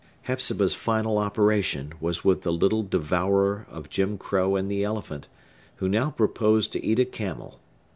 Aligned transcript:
Hepzibah's 0.23 0.73
final 0.73 1.19
operation 1.19 1.93
was 2.01 2.25
with 2.25 2.41
the 2.41 2.51
little 2.51 2.81
devourer 2.81 3.67
of 3.69 3.87
Jim 3.91 4.17
Crow 4.17 4.55
and 4.55 4.67
the 4.67 4.83
elephant, 4.83 5.27
who 5.75 5.87
now 5.87 6.09
proposed 6.09 6.73
to 6.73 6.83
eat 6.83 6.97
a 6.97 7.05
camel. 7.05 7.59